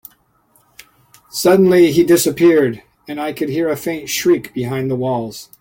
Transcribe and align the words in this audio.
Suddenly, 1.29 1.91
he 1.91 2.03
disappeared, 2.03 2.81
and 3.07 3.21
I 3.21 3.33
could 3.33 3.49
hear 3.49 3.69
a 3.69 3.77
faint 3.77 4.09
shriek 4.09 4.51
behind 4.51 4.89
the 4.89 4.95
walls. 4.95 5.49